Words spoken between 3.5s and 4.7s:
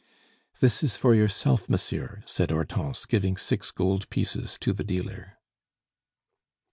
gold pieces